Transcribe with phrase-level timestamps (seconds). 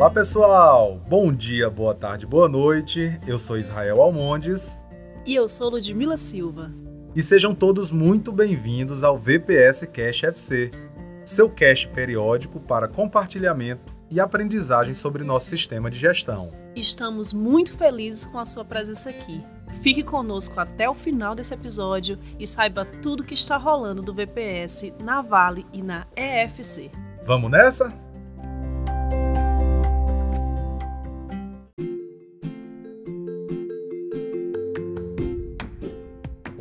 [0.00, 3.20] Olá pessoal, bom dia, boa tarde, boa noite.
[3.26, 4.78] Eu sou Israel Almondes.
[5.26, 6.72] E eu sou Ludmila Silva.
[7.14, 10.70] E sejam todos muito bem-vindos ao VPS Cash FC,
[11.26, 16.50] seu cash periódico para compartilhamento e aprendizagem sobre nosso sistema de gestão.
[16.74, 19.44] Estamos muito felizes com a sua presença aqui.
[19.82, 24.94] Fique conosco até o final desse episódio e saiba tudo que está rolando do VPS
[24.98, 26.90] na Vale e na EFC.
[27.22, 27.92] Vamos nessa?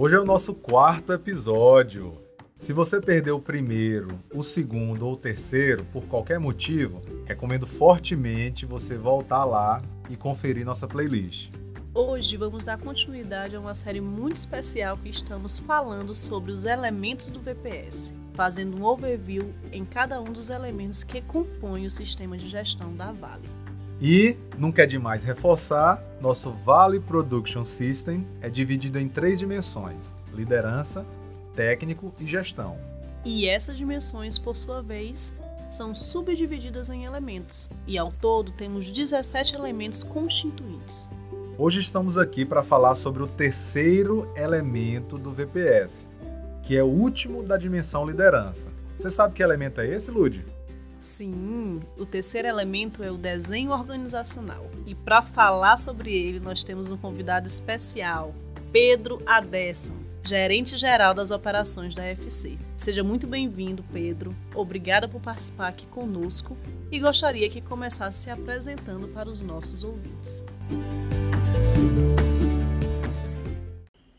[0.00, 2.16] Hoje é o nosso quarto episódio.
[2.56, 8.64] Se você perdeu o primeiro, o segundo ou o terceiro por qualquer motivo, recomendo fortemente
[8.64, 11.50] você voltar lá e conferir nossa playlist.
[11.92, 17.28] Hoje vamos dar continuidade a uma série muito especial que estamos falando sobre os elementos
[17.32, 22.48] do VPS, fazendo um overview em cada um dos elementos que compõem o sistema de
[22.48, 23.57] gestão da Vale.
[24.00, 31.04] E, não quer demais reforçar, nosso Vale Production System é dividido em três dimensões: liderança,
[31.56, 32.76] técnico e gestão.
[33.24, 35.32] E essas dimensões, por sua vez,
[35.68, 41.10] são subdivididas em elementos, e ao todo temos 17 elementos constituintes.
[41.58, 46.06] Hoje estamos aqui para falar sobre o terceiro elemento do VPS,
[46.62, 48.68] que é o último da dimensão liderança.
[48.96, 50.44] Você sabe que elemento é esse, Lud?
[50.98, 54.68] Sim, o terceiro elemento é o desenho organizacional.
[54.84, 58.34] E para falar sobre ele, nós temos um convidado especial,
[58.72, 62.58] Pedro Adesson, gerente geral das operações da FC.
[62.76, 64.34] Seja muito bem-vindo, Pedro.
[64.52, 66.56] Obrigada por participar aqui conosco
[66.90, 70.44] e gostaria que começasse se apresentando para os nossos ouvintes.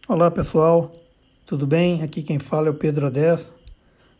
[0.07, 0.95] Olá pessoal,
[1.45, 2.01] tudo bem?
[2.03, 3.58] Aqui quem fala é o Pedro Adessa.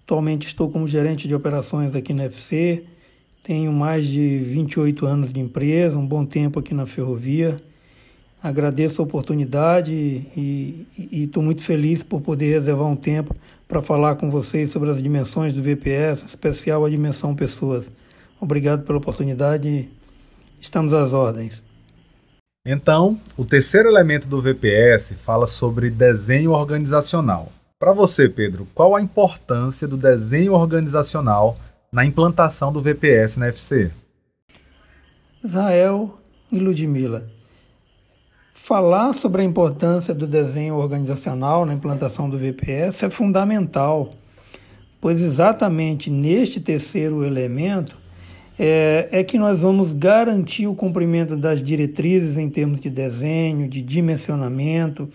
[0.10, 2.84] Atualmente estou como gerente de operações aqui na FC.
[3.44, 7.62] Tenho mais de 28 anos de empresa, um bom tempo aqui na ferrovia.
[8.42, 13.36] Agradeço a oportunidade e estou muito feliz por poder reservar um tempo
[13.68, 17.92] para falar com vocês sobre as dimensões do VPS, em especial a dimensão pessoas.
[18.42, 19.88] Obrigado pela oportunidade.
[20.60, 21.62] Estamos às ordens.
[22.66, 27.52] Então, o terceiro elemento do VPS fala sobre desenho organizacional.
[27.80, 31.58] Para você, Pedro, qual a importância do desenho organizacional
[31.90, 33.90] na implantação do VPS na FC?
[35.42, 36.20] Israel
[36.52, 37.26] e Ludmila.
[38.52, 44.12] Falar sobre a importância do desenho organizacional na implantação do VPS é fundamental,
[45.00, 47.98] pois exatamente neste terceiro elemento
[48.60, 53.82] é, é que nós vamos garantir o cumprimento das diretrizes em termos de desenho, de
[53.82, 55.10] dimensionamento,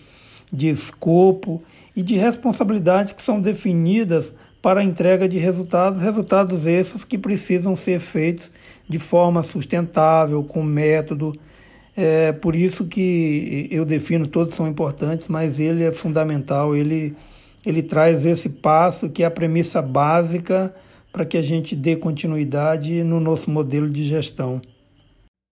[0.50, 1.62] de escopo
[1.96, 7.76] e de responsabilidades que são definidas para a entrega de resultados, resultados esses que precisam
[7.76, 8.50] ser feitos
[8.88, 11.38] de forma sustentável, com método.
[11.96, 17.14] É por isso que eu defino, todos são importantes, mas ele é fundamental, ele,
[17.64, 20.74] ele traz esse passo que é a premissa básica
[21.12, 24.60] para que a gente dê continuidade no nosso modelo de gestão.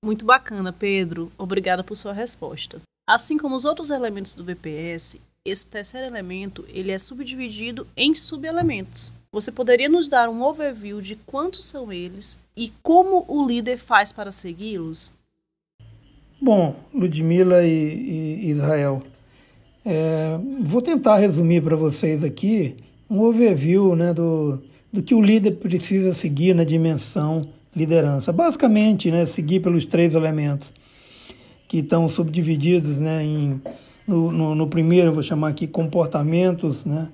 [0.04, 1.30] Muito bacana, Pedro.
[1.38, 2.80] Obrigada por sua resposta.
[3.08, 9.12] Assim como os outros elementos do VPS, esse terceiro elemento ele é subdividido em subelementos.
[9.32, 14.12] Você poderia nos dar um overview de quantos são eles e como o líder faz
[14.12, 15.12] para segui-los?
[16.40, 19.02] Bom, Ludmila e, e Israel,
[19.84, 22.76] é, vou tentar resumir para vocês aqui
[23.08, 28.32] um overview né, do, do que o líder precisa seguir na dimensão liderança.
[28.32, 30.72] Basicamente, né, seguir pelos três elementos
[31.66, 33.60] que estão subdivididos né, em,
[34.06, 37.08] no, no, no primeiro, vou chamar aqui comportamentos né,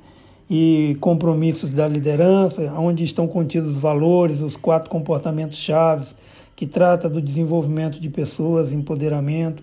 [0.49, 6.15] e compromissos da liderança, onde estão contidos os valores, os quatro comportamentos chaves
[6.57, 9.63] que trata do desenvolvimento de pessoas, empoderamento,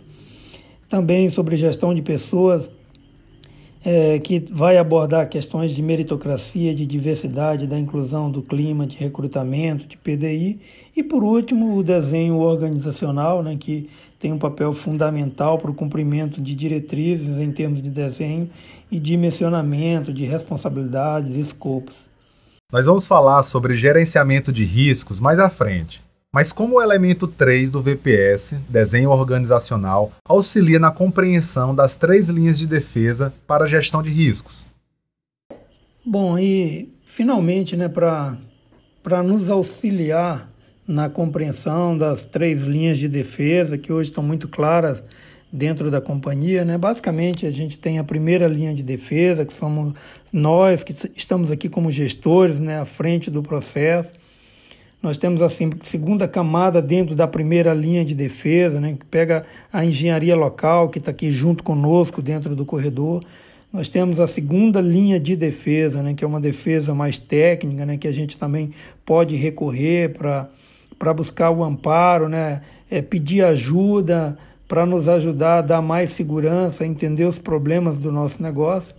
[0.87, 2.69] também sobre gestão de pessoas,
[3.85, 9.85] é, que vai abordar questões de meritocracia, de diversidade, da inclusão do clima, de recrutamento,
[9.85, 10.59] de PDI.
[10.97, 13.87] E, por último, o desenho organizacional, né, que
[14.19, 18.49] tem um papel fundamental para o cumprimento de diretrizes em termos de desenho
[18.89, 22.09] e dimensionamento, de responsabilidades e escopos.
[22.71, 26.01] Nós vamos falar sobre gerenciamento de riscos mais à frente.
[26.35, 32.59] Mas como o elemento 3 do VPS, desenho organizacional, auxilia na compreensão das três linhas
[32.59, 34.65] de defesa para gestão de riscos?
[36.05, 40.51] Bom, e finalmente, né, para nos auxiliar
[40.85, 45.01] na compreensão das três linhas de defesa, que hoje estão muito claras
[45.49, 46.77] dentro da companhia, né?
[46.77, 49.93] Basicamente, a gente tem a primeira linha de defesa, que somos
[50.33, 54.11] nós que estamos aqui como gestores, né, à frente do processo.
[55.05, 59.85] Nós temos a segunda camada dentro da primeira linha de defesa, né, que pega a
[59.85, 63.23] engenharia local, que está aqui junto conosco dentro do corredor.
[63.71, 67.97] Nós temos a segunda linha de defesa, né, que é uma defesa mais técnica, né,
[67.97, 68.71] que a gente também
[69.05, 74.35] pode recorrer para buscar o amparo, né, é, pedir ajuda
[74.67, 78.95] para nos ajudar a dar mais segurança, entender os problemas do nosso negócio.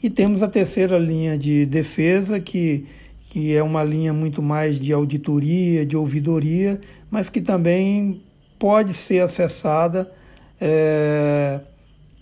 [0.00, 2.86] E temos a terceira linha de defesa, que,
[3.32, 6.78] que é uma linha muito mais de auditoria, de ouvidoria,
[7.10, 8.22] mas que também
[8.58, 10.12] pode ser acessada.
[10.60, 11.58] É,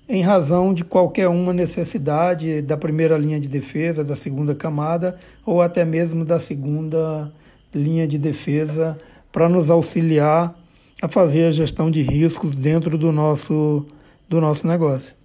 [0.08, 5.60] em razão de qualquer uma necessidade da primeira linha de defesa, da segunda camada ou
[5.60, 7.32] até mesmo da segunda
[7.74, 8.96] linha de defesa
[9.32, 10.56] para nos auxiliar
[11.02, 13.84] a fazer a gestão de riscos dentro do nosso,
[14.28, 15.16] do nosso negócio.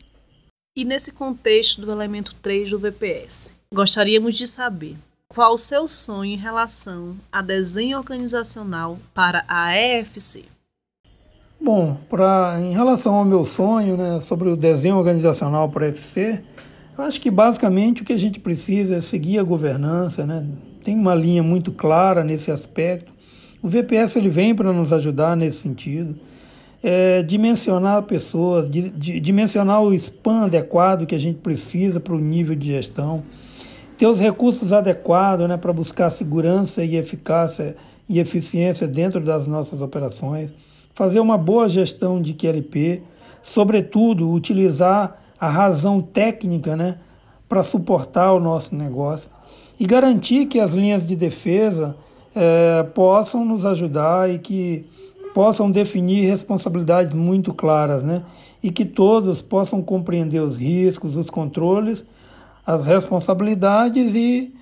[0.76, 4.96] E nesse contexto do elemento 3 do VPS, gostaríamos de saber
[5.36, 10.46] qual o seu sonho em relação a desenho organizacional para a EFC.
[11.60, 16.42] Bom, pra, em relação ao meu sonho né, sobre o desenho organizacional para a FC,
[16.98, 20.48] eu acho que basicamente o que a gente precisa é seguir a governança, né?
[20.82, 23.12] tem uma linha muito clara nesse aspecto.
[23.62, 26.16] O VPS ele vem para nos ajudar nesse sentido.
[26.84, 32.20] É, dimensionar pessoas, di, di, dimensionar o spam adequado que a gente precisa para o
[32.20, 33.24] nível de gestão,
[33.98, 37.76] ter os recursos adequados né, para buscar segurança e eficácia
[38.08, 40.54] e eficiência dentro das nossas operações
[40.96, 43.04] fazer uma boa gestão de QLP,
[43.44, 46.98] sobretudo utilizar a razão técnica né,
[47.50, 49.30] para suportar o nosso negócio
[49.78, 51.98] e garantir que as linhas de defesa
[52.34, 54.86] é, possam nos ajudar e que
[55.34, 58.24] possam definir responsabilidades muito claras, né?
[58.64, 62.06] E que todos possam compreender os riscos, os controles,
[62.66, 64.54] as responsabilidades e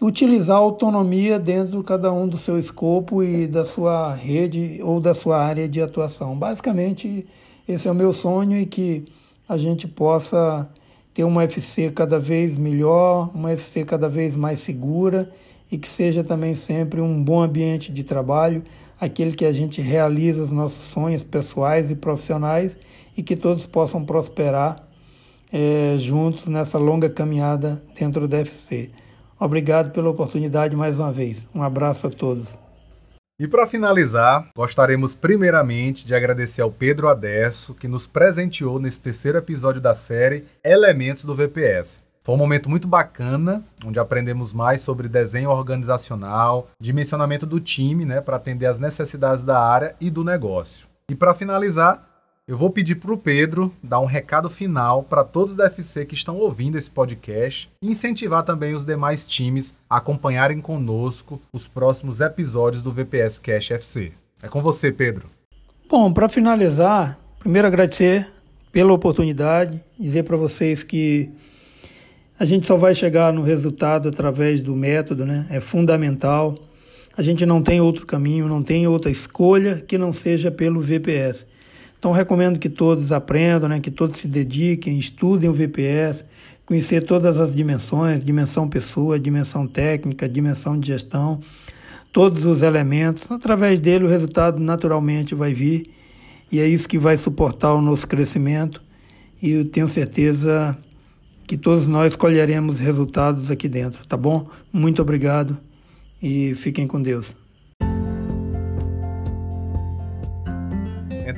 [0.00, 5.00] utilizar a autonomia dentro de cada um do seu escopo e da sua rede ou
[5.00, 6.36] da sua área de atuação.
[6.36, 7.26] Basicamente,
[7.68, 9.04] esse é o meu sonho e que
[9.48, 10.68] a gente possa
[11.12, 15.30] ter uma FC cada vez melhor, uma FC cada vez mais segura
[15.70, 18.62] e que seja também sempre um bom ambiente de trabalho,
[19.00, 22.78] aquele que a gente realiza os nossos sonhos pessoais e profissionais
[23.16, 24.89] e que todos possam prosperar
[25.52, 28.90] é, juntos nessa longa caminhada dentro da FC.
[29.38, 31.48] Obrigado pela oportunidade mais uma vez.
[31.54, 32.58] Um abraço a todos.
[33.40, 39.38] E para finalizar, gostaríamos primeiramente de agradecer ao Pedro Adesso, que nos presenteou nesse terceiro
[39.38, 42.02] episódio da série Elementos do VPS.
[42.22, 48.20] Foi um momento muito bacana, onde aprendemos mais sobre desenho organizacional, dimensionamento do time, né,
[48.20, 50.86] para atender às necessidades da área e do negócio.
[51.10, 52.09] E para finalizar,
[52.50, 56.16] eu vou pedir para o Pedro dar um recado final para todos da FC que
[56.16, 62.20] estão ouvindo esse podcast e incentivar também os demais times a acompanharem conosco os próximos
[62.20, 64.10] episódios do VPS Cash FC.
[64.42, 65.28] É com você, Pedro.
[65.88, 68.26] Bom, para finalizar, primeiro agradecer
[68.72, 71.30] pela oportunidade, dizer para vocês que
[72.36, 75.46] a gente só vai chegar no resultado através do método, né?
[75.50, 76.58] É fundamental.
[77.16, 81.46] A gente não tem outro caminho, não tem outra escolha que não seja pelo VPS.
[82.00, 86.24] Então recomendo que todos aprendam, né, que todos se dediquem, estudem o VPS,
[86.64, 91.40] conhecer todas as dimensões, dimensão pessoa, dimensão técnica, dimensão de gestão,
[92.10, 93.30] todos os elementos.
[93.30, 95.90] Através dele o resultado naturalmente vai vir
[96.50, 98.82] e é isso que vai suportar o nosso crescimento
[99.42, 100.78] e eu tenho certeza
[101.46, 104.48] que todos nós colheremos resultados aqui dentro, tá bom?
[104.72, 105.58] Muito obrigado
[106.22, 107.39] e fiquem com Deus.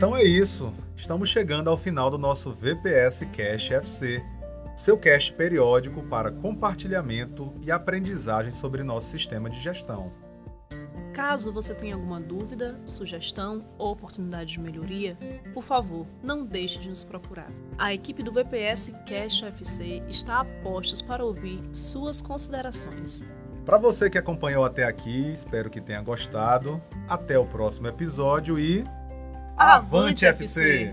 [0.03, 0.75] Então é isso.
[0.97, 4.21] Estamos chegando ao final do nosso VPS Cash FC,
[4.77, 10.13] seu cache periódico para compartilhamento e aprendizagem sobre nosso sistema de gestão.
[11.15, 15.17] Caso você tenha alguma dúvida, sugestão ou oportunidade de melhoria,
[15.55, 17.53] por favor, não deixe de nos procurar.
[17.79, 23.25] A equipe do VPS Cash FC está a postos para ouvir suas considerações.
[23.65, 26.83] Para você que acompanhou até aqui, espero que tenha gostado.
[27.09, 28.85] Até o próximo episódio e
[29.57, 30.93] Avante, FC!